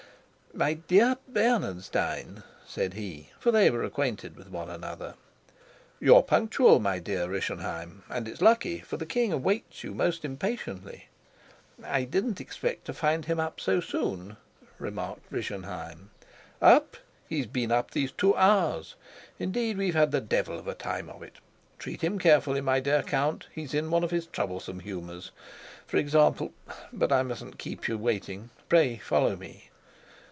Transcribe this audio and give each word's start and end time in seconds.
"My 0.53 0.73
dear 0.73 1.15
Bernenstein!" 1.31 2.43
said 2.67 2.93
he, 2.95 3.29
for 3.39 3.51
they 3.51 3.69
were 3.69 3.85
acquainted 3.85 4.35
with 4.35 4.49
one 4.49 4.69
another. 4.69 5.15
"You're 5.97 6.23
punctual, 6.23 6.81
my 6.81 6.99
dear 6.99 7.29
Rischenheim, 7.29 8.03
and 8.09 8.27
it's 8.27 8.41
lucky, 8.41 8.79
for 8.79 8.97
the 8.97 9.05
king 9.05 9.31
awaits 9.31 9.81
you 9.85 9.93
most 9.93 10.25
impatiently." 10.25 11.07
"I 11.85 12.03
didn't 12.03 12.41
expect 12.41 12.83
to 12.83 12.93
find 12.93 13.23
him 13.23 13.39
up 13.39 13.61
so 13.61 13.79
soon," 13.79 14.35
remarked 14.77 15.21
Rischenheim. 15.31 16.09
"Up! 16.61 16.97
He's 17.29 17.47
been 17.47 17.71
up 17.71 17.91
these 17.91 18.11
two 18.11 18.35
hours. 18.35 18.95
Indeed 19.39 19.77
we've 19.77 19.95
had 19.95 20.11
the 20.11 20.19
devil 20.19 20.59
of 20.59 20.67
a 20.67 20.75
time 20.75 21.09
of 21.09 21.23
it. 21.23 21.37
Treat 21.79 22.01
him 22.01 22.19
carefully, 22.19 22.59
my 22.59 22.81
dear 22.81 23.03
Count; 23.03 23.47
he's 23.53 23.73
in 23.73 23.89
one 23.89 24.03
of 24.03 24.11
his 24.11 24.27
troublesome 24.27 24.81
humors. 24.81 25.31
For 25.87 25.95
example 25.95 26.51
but 26.91 27.13
I 27.13 27.23
mustn't 27.23 27.57
keep 27.57 27.87
you 27.87 27.97
waiting. 27.97 28.49
Pray 28.67 28.97
follow 28.97 29.37
me." 29.37 29.69